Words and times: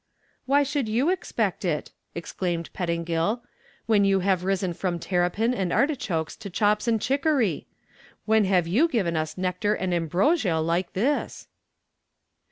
"Why 0.47 0.63
should 0.63 0.89
you 0.89 1.11
expect 1.11 1.63
it?" 1.63 1.91
exclaimed 2.15 2.71
Pettingill, 2.73 3.43
"when 3.85 4.03
you 4.03 4.21
have 4.21 4.43
risen 4.43 4.73
from 4.73 4.97
terrapin 4.97 5.53
and 5.53 5.71
artichokes 5.71 6.35
to 6.37 6.49
chops 6.49 6.87
and 6.87 6.99
chicory? 6.99 7.67
When 8.25 8.45
have 8.45 8.65
you 8.65 8.87
given 8.87 9.15
us 9.15 9.37
nectar 9.37 9.75
and 9.75 9.93
ambrosia 9.93 10.57
like 10.59 10.93
this?" 10.93 11.45